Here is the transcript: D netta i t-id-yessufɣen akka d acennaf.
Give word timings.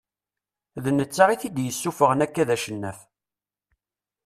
D 0.83 0.85
netta 0.91 1.25
i 1.33 1.35
t-id-yessufɣen 1.41 2.23
akka 2.25 2.43
d 2.47 2.49
acennaf. 2.55 2.99